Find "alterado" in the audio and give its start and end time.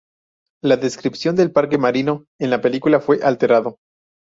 3.21-3.77